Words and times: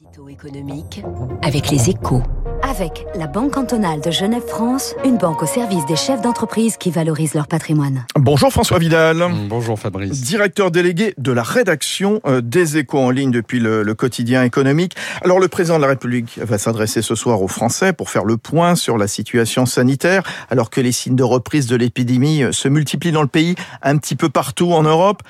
L'édito 0.00 0.28
économique 0.28 1.02
avec 1.42 1.70
les 1.70 1.90
échos. 1.90 2.22
Avec 2.62 3.06
la 3.14 3.26
Banque 3.26 3.52
cantonale 3.52 4.00
de 4.00 4.10
Genève-France, 4.10 4.94
une 5.04 5.18
banque 5.18 5.42
au 5.42 5.46
service 5.46 5.84
des 5.86 5.96
chefs 5.96 6.22
d'entreprise 6.22 6.78
qui 6.78 6.90
valorisent 6.90 7.34
leur 7.34 7.46
patrimoine. 7.46 8.06
Bonjour 8.16 8.50
François 8.50 8.78
Vidal. 8.78 9.22
Bonjour 9.48 9.78
Fabrice. 9.78 10.22
Directeur 10.22 10.70
délégué 10.70 11.14
de 11.18 11.30
la 11.30 11.42
rédaction 11.42 12.20
euh, 12.26 12.40
des 12.40 12.78
échos 12.78 12.98
en 12.98 13.10
ligne 13.10 13.30
depuis 13.30 13.60
le, 13.60 13.82
le, 13.82 13.94
quotidien 13.94 14.42
économique. 14.42 14.96
Alors 15.22 15.38
le 15.38 15.48
président 15.48 15.76
de 15.76 15.82
la 15.82 15.88
République 15.88 16.38
va 16.38 16.56
s'adresser 16.56 17.02
ce 17.02 17.14
soir 17.14 17.42
aux 17.42 17.48
Français 17.48 17.92
pour 17.92 18.08
faire 18.08 18.24
le 18.24 18.38
point 18.38 18.76
sur 18.76 18.96
la 18.96 19.06
situation 19.06 19.66
sanitaire 19.66 20.22
alors 20.48 20.70
que 20.70 20.80
les 20.80 20.92
signes 20.92 21.16
de 21.16 21.22
reprise 21.22 21.66
de 21.66 21.76
l'épidémie 21.76 22.42
euh, 22.42 22.52
se 22.52 22.68
multiplient 22.68 23.12
dans 23.12 23.22
le 23.22 23.28
pays 23.28 23.54
un 23.82 23.98
petit 23.98 24.16
peu 24.16 24.30
partout 24.30 24.72
en 24.72 24.82
Europe. 24.82 25.22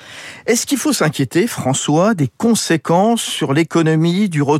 Est-ce 0.47 0.65
qu'il 0.65 0.77
faut 0.77 0.93
s'inquiéter 0.93 1.47
François 1.47 2.13
des 2.13 2.29
conséquences 2.37 3.21
sur 3.21 3.53
l'économie 3.53 4.29
du 4.29 4.41
retour 4.41 4.54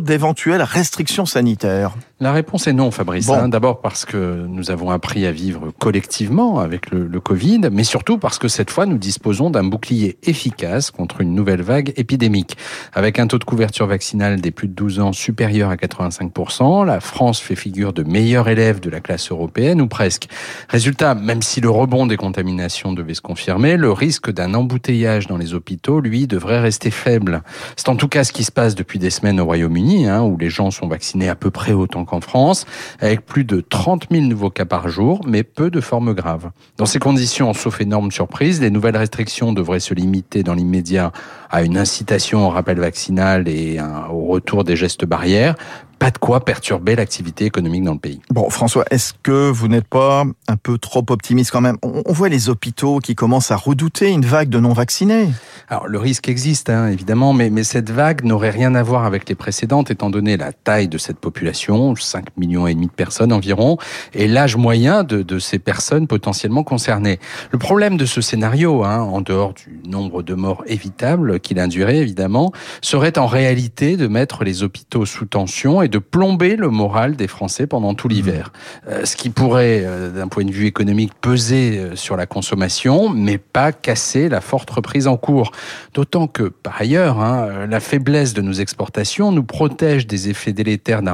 d'éventuelles 0.00 0.62
restrictions 0.62 1.26
sanitaires 1.26 1.94
La 2.22 2.32
réponse 2.32 2.66
est 2.66 2.74
non, 2.74 2.90
Fabrice. 2.90 3.26
Bon. 3.26 3.34
Hein, 3.34 3.48
D'abord 3.48 3.80
parce 3.80 4.04
que 4.04 4.44
nous 4.46 4.70
avons 4.70 4.90
appris 4.90 5.24
à 5.24 5.32
vivre 5.32 5.70
collectivement 5.78 6.58
avec 6.58 6.90
le, 6.90 7.06
le, 7.06 7.18
Covid, 7.18 7.62
mais 7.72 7.82
surtout 7.82 8.18
parce 8.18 8.38
que 8.38 8.46
cette 8.46 8.70
fois, 8.70 8.84
nous 8.84 8.98
disposons 8.98 9.48
d'un 9.48 9.64
bouclier 9.64 10.18
efficace 10.24 10.90
contre 10.90 11.22
une 11.22 11.34
nouvelle 11.34 11.62
vague 11.62 11.94
épidémique. 11.96 12.58
Avec 12.92 13.18
un 13.18 13.26
taux 13.26 13.38
de 13.38 13.44
couverture 13.44 13.86
vaccinale 13.86 14.42
des 14.42 14.50
plus 14.50 14.68
de 14.68 14.74
12 14.74 15.00
ans 15.00 15.12
supérieur 15.14 15.70
à 15.70 15.76
85%, 15.76 16.84
la 16.84 17.00
France 17.00 17.40
fait 17.40 17.56
figure 17.56 17.94
de 17.94 18.02
meilleur 18.02 18.50
élève 18.50 18.80
de 18.80 18.90
la 18.90 19.00
classe 19.00 19.30
européenne, 19.30 19.80
ou 19.80 19.86
presque. 19.86 20.28
Résultat, 20.68 21.14
même 21.14 21.40
si 21.40 21.62
le 21.62 21.70
rebond 21.70 22.06
des 22.06 22.18
contaminations 22.18 22.92
devait 22.92 23.14
se 23.14 23.22
confirmer, 23.22 23.78
le 23.78 23.92
risque 23.92 24.30
d'un 24.30 24.52
embouteillage 24.52 25.26
dans 25.26 25.38
les 25.38 25.54
hôpitaux, 25.54 26.00
lui, 26.00 26.26
devrait 26.26 26.60
rester 26.60 26.90
faible. 26.90 27.42
C'est 27.76 27.88
en 27.88 27.96
tout 27.96 28.08
cas 28.08 28.24
ce 28.24 28.32
qui 28.34 28.44
se 28.44 28.52
passe 28.52 28.74
depuis 28.74 28.98
des 28.98 29.08
semaines 29.08 29.40
au 29.40 29.46
Royaume-Uni, 29.46 30.06
hein, 30.06 30.20
où 30.20 30.36
les 30.36 30.50
gens 30.50 30.70
sont 30.70 30.86
vaccinés 30.86 31.30
à 31.30 31.34
peu 31.34 31.50
près 31.50 31.72
autant 31.72 32.04
qu'en 32.10 32.20
France, 32.20 32.66
avec 33.00 33.24
plus 33.24 33.44
de 33.44 33.60
30 33.60 34.08
000 34.10 34.24
nouveaux 34.26 34.50
cas 34.50 34.66
par 34.66 34.88
jour, 34.88 35.20
mais 35.26 35.42
peu 35.42 35.70
de 35.70 35.80
formes 35.80 36.12
graves. 36.12 36.50
Dans 36.76 36.86
ces 36.86 36.98
conditions, 36.98 37.54
sauf 37.54 37.80
énorme 37.80 38.10
surprise, 38.10 38.60
les 38.60 38.70
nouvelles 38.70 38.96
restrictions 38.96 39.52
devraient 39.52 39.80
se 39.80 39.94
limiter 39.94 40.42
dans 40.42 40.54
l'immédiat 40.54 41.12
à 41.50 41.62
une 41.62 41.78
incitation 41.78 42.46
au 42.46 42.50
rappel 42.50 42.78
vaccinal 42.78 43.48
et 43.48 43.78
au 44.10 44.26
retour 44.26 44.64
des 44.64 44.76
gestes 44.76 45.04
barrières, 45.04 45.54
pas 46.00 46.10
de 46.10 46.16
quoi 46.16 46.42
perturber 46.46 46.96
l'activité 46.96 47.44
économique 47.44 47.84
dans 47.84 47.92
le 47.92 47.98
pays. 47.98 48.22
Bon, 48.30 48.48
François, 48.48 48.86
est-ce 48.90 49.12
que 49.22 49.50
vous 49.50 49.68
n'êtes 49.68 49.86
pas 49.86 50.24
un 50.48 50.56
peu 50.56 50.78
trop 50.78 51.04
optimiste 51.10 51.50
quand 51.50 51.60
même? 51.60 51.76
On, 51.82 52.12
voit 52.14 52.30
les 52.30 52.48
hôpitaux 52.48 53.00
qui 53.00 53.14
commencent 53.14 53.50
à 53.50 53.56
redouter 53.56 54.08
une 54.08 54.24
vague 54.24 54.48
de 54.48 54.58
non-vaccinés. 54.58 55.28
Alors, 55.68 55.86
le 55.86 55.98
risque 55.98 56.30
existe, 56.30 56.70
hein, 56.70 56.88
évidemment, 56.88 57.34
mais, 57.34 57.50
mais 57.50 57.64
cette 57.64 57.90
vague 57.90 58.24
n'aurait 58.24 58.50
rien 58.50 58.74
à 58.74 58.82
voir 58.82 59.04
avec 59.04 59.28
les 59.28 59.34
précédentes, 59.34 59.90
étant 59.90 60.08
donné 60.08 60.38
la 60.38 60.52
taille 60.52 60.88
de 60.88 60.96
cette 60.96 61.18
population, 61.18 61.94
5 61.94 62.34
millions 62.38 62.66
et 62.66 62.74
demi 62.74 62.86
de 62.86 62.92
personnes 62.92 63.30
environ, 63.30 63.76
et 64.14 64.26
l'âge 64.26 64.56
moyen 64.56 65.04
de, 65.04 65.20
de, 65.20 65.38
ces 65.38 65.58
personnes 65.58 66.06
potentiellement 66.06 66.64
concernées. 66.64 67.20
Le 67.52 67.58
problème 67.58 67.98
de 67.98 68.06
ce 68.06 68.22
scénario, 68.22 68.84
hein, 68.84 69.00
en 69.00 69.20
dehors 69.20 69.52
du 69.52 69.82
nombre 69.86 70.22
de 70.22 70.32
morts 70.32 70.64
évitables 70.66 71.40
qu'il 71.40 71.58
induirait, 71.58 71.98
évidemment, 71.98 72.52
serait 72.80 73.18
en 73.18 73.26
réalité 73.26 73.98
de 73.98 74.08
mettre 74.08 74.44
les 74.44 74.62
hôpitaux 74.62 75.04
sous 75.04 75.26
tension 75.26 75.82
et 75.82 75.89
de 75.90 75.98
plomber 75.98 76.56
le 76.56 76.68
moral 76.68 77.16
des 77.16 77.26
Français 77.26 77.66
pendant 77.66 77.94
tout 77.94 78.08
l'hiver. 78.08 78.52
Euh, 78.88 79.04
ce 79.04 79.16
qui 79.16 79.28
pourrait, 79.28 79.82
euh, 79.84 80.10
d'un 80.10 80.28
point 80.28 80.44
de 80.44 80.50
vue 80.50 80.66
économique, 80.66 81.12
peser 81.20 81.78
euh, 81.78 81.96
sur 81.96 82.16
la 82.16 82.26
consommation, 82.26 83.10
mais 83.10 83.38
pas 83.38 83.72
casser 83.72 84.28
la 84.28 84.40
forte 84.40 84.70
reprise 84.70 85.06
en 85.06 85.16
cours. 85.16 85.50
D'autant 85.92 86.26
que, 86.26 86.44
par 86.44 86.80
ailleurs, 86.80 87.20
hein, 87.20 87.66
la 87.68 87.80
faiblesse 87.80 88.32
de 88.32 88.40
nos 88.40 88.52
exportations 88.52 89.32
nous 89.32 89.44
protège 89.44 90.06
des 90.06 90.30
effets 90.30 90.52
délétères 90.52 91.02
d'un 91.02 91.12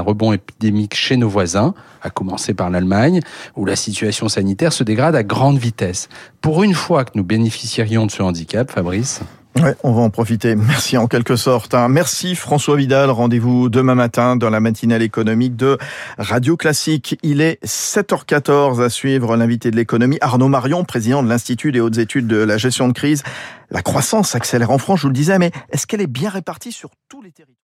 rebond 0.00 0.32
épidémique 0.32 0.94
chez 0.94 1.16
nos 1.16 1.28
voisins, 1.28 1.74
à 2.02 2.10
commencer 2.10 2.54
par 2.54 2.70
l'Allemagne, 2.70 3.20
où 3.56 3.64
la 3.64 3.76
situation 3.76 4.28
sanitaire 4.28 4.72
se 4.72 4.82
dégrade 4.82 5.14
à 5.14 5.22
grande 5.22 5.58
vitesse. 5.58 6.08
Pour 6.40 6.62
une 6.62 6.74
fois 6.74 7.04
que 7.04 7.12
nous 7.14 7.24
bénéficierions 7.24 8.06
de 8.06 8.10
ce 8.10 8.22
handicap, 8.22 8.70
Fabrice, 8.70 9.20
Ouais, 9.60 9.76
on 9.82 9.92
va 9.92 10.00
en 10.00 10.08
profiter. 10.10 10.54
Merci 10.56 10.96
en 10.96 11.06
quelque 11.06 11.36
sorte. 11.36 11.74
Hein. 11.74 11.88
Merci 11.88 12.34
François 12.34 12.74
Vidal. 12.76 13.10
Rendez-vous 13.10 13.68
demain 13.68 13.94
matin 13.94 14.34
dans 14.36 14.48
la 14.48 14.60
matinale 14.60 15.02
économique 15.02 15.56
de 15.56 15.76
Radio 16.16 16.56
Classique. 16.56 17.18
Il 17.22 17.42
est 17.42 17.62
7h14 17.64 18.82
à 18.82 18.88
suivre 18.88 19.36
l'invité 19.36 19.70
de 19.70 19.76
l'économie, 19.76 20.16
Arnaud 20.22 20.48
Marion, 20.48 20.84
président 20.84 21.22
de 21.22 21.28
l'Institut 21.28 21.70
des 21.70 21.80
hautes 21.80 21.98
études 21.98 22.26
de 22.26 22.36
la 22.36 22.56
gestion 22.56 22.88
de 22.88 22.94
crise. 22.94 23.22
La 23.70 23.82
croissance 23.82 24.34
accélère 24.34 24.70
en 24.70 24.78
France, 24.78 25.00
je 25.00 25.02
vous 25.02 25.10
le 25.10 25.14
disais, 25.14 25.38
mais 25.38 25.50
est-ce 25.70 25.86
qu'elle 25.86 26.00
est 26.00 26.06
bien 26.06 26.30
répartie 26.30 26.72
sur 26.72 26.90
tous 27.08 27.20
les 27.20 27.30
territoires? 27.30 27.58